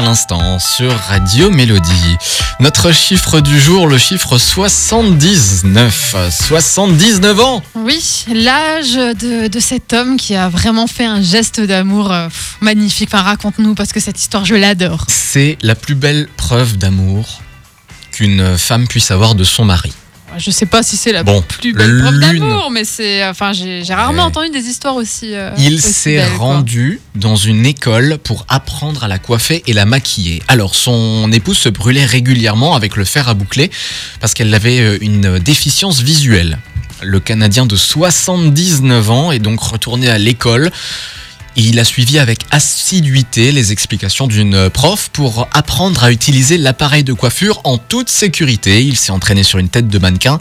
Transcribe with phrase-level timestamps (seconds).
[0.00, 2.16] à l'instant sur Radio Mélodie.
[2.58, 6.16] Notre chiffre du jour, le chiffre 79.
[6.30, 12.10] 79 ans Oui, l'âge de, de cet homme qui a vraiment fait un geste d'amour
[12.12, 12.28] euh,
[12.62, 13.10] magnifique.
[13.12, 15.04] Enfin, raconte-nous parce que cette histoire, je l'adore.
[15.08, 17.42] C'est la plus belle preuve d'amour
[18.10, 19.92] qu'une femme puisse avoir de son mari.
[20.38, 23.24] Je sais pas si c'est la Bon, plus belle preuve d'amour, mais c'est.
[23.26, 24.28] Enfin, j'ai rarement Ouais.
[24.28, 25.34] entendu des histoires aussi.
[25.34, 26.46] euh, Il s'est quoi.
[26.46, 30.42] rendu dans une école pour apprendre à la coiffer et la maquiller.
[30.48, 33.70] Alors, son épouse se brûlait régulièrement avec le fer à boucler
[34.20, 36.58] parce qu'elle avait euh, une déficience visuelle.
[37.02, 40.70] Le Canadien de 79 ans est donc retourné à l'école.
[41.56, 47.12] Il a suivi avec assiduité les explications d'une prof pour apprendre à utiliser l'appareil de
[47.12, 48.82] coiffure en toute sécurité.
[48.84, 50.38] Il s'est entraîné sur une tête de mannequin,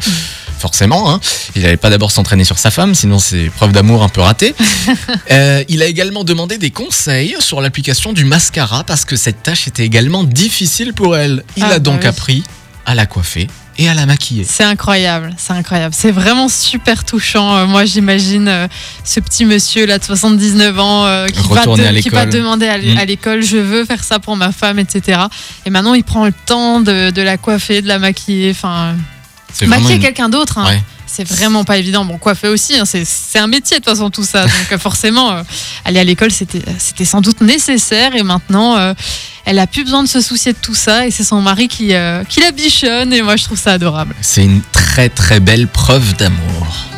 [0.59, 1.11] forcément.
[1.11, 1.19] hein.
[1.55, 4.53] Il n'allait pas d'abord s'entraîner sur sa femme, sinon c'est preuve d'amour un peu ratée.
[5.31, 9.67] Euh, il a également demandé des conseils sur l'application du mascara parce que cette tâche
[9.67, 11.43] était également difficile pour elle.
[11.55, 12.07] Il Ah, a bah donc oui.
[12.07, 12.43] appris
[12.85, 13.47] à la coiffer
[13.79, 14.43] et à la maquiller.
[14.43, 15.95] C'est incroyable, c'est incroyable.
[15.97, 17.55] C'est vraiment super touchant.
[17.55, 18.67] Euh, moi, j'imagine euh,
[19.05, 22.25] ce petit monsieur là de 79 ans euh, qui, va Retourner de- à qui va
[22.25, 22.97] demander à Mm.
[22.97, 25.19] à l'école je veux faire ça pour ma femme, etc.
[25.65, 28.51] Et maintenant, il prend le temps de, de la coiffer, de la maquiller.
[28.51, 28.95] Enfin,
[29.65, 30.83] maquiller une- quelqu'un d'autre, hein, Ouais.
[31.11, 32.05] C'est vraiment pas évident.
[32.05, 34.43] Bon, coiffer aussi, hein, c'est un métier de toute façon tout ça.
[34.43, 35.43] Donc euh, forcément, euh,
[35.85, 38.15] aller à l'école, c'était sans doute nécessaire.
[38.15, 38.93] Et maintenant, euh,
[39.45, 41.07] elle a plus besoin de se soucier de tout ça.
[41.07, 41.93] Et c'est son mari qui,
[42.29, 43.13] qui la bichonne.
[43.13, 44.15] Et moi, je trouve ça adorable.
[44.21, 46.88] C'est une très très belle preuve d'amour.